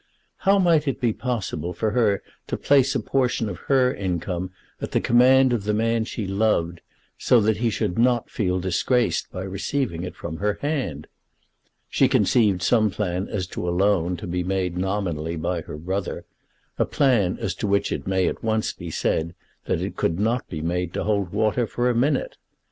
[0.37, 4.49] How might it be possible for her to place a portion of her income
[4.81, 6.81] at the command of the man she loved
[7.19, 11.05] so that he should not feel disgraced by receiving it from her hand?
[11.87, 16.25] She conceived some plan as to a loan to be made nominally by her brother,
[16.79, 20.49] a plan as to which it may at once be said that it could not
[20.49, 22.37] be made to hold water for a minute.